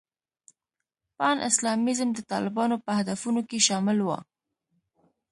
پان 1.17 1.37
اسلامیزم 1.49 2.09
د 2.13 2.19
طالبانو 2.31 2.75
په 2.85 2.91
هدفونو 2.99 3.41
کې 3.49 3.65
شامل 3.67 3.97
و. 4.03 4.09